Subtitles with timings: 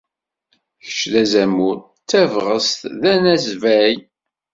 [0.83, 3.95] Kečč d azamul, d tabɣest, d anazbay.